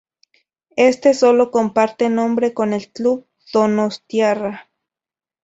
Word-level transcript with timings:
Éste 0.77 1.13
sólo 1.13 1.51
comparte 1.51 2.09
nombre 2.09 2.55
con 2.55 2.73
el 2.73 2.91
club 2.91 3.27
donostiarra. 3.53 4.67